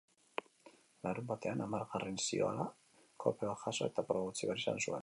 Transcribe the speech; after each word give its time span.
Larunbatean 1.07 1.61
amargaren 1.67 2.19
zioala 2.25 2.67
golpe 3.27 3.53
bat 3.53 3.65
jaso 3.69 3.91
eta 3.93 4.11
proba 4.11 4.31
utzi 4.35 4.49
behar 4.53 4.65
izan 4.67 4.85
zuen. 4.87 4.99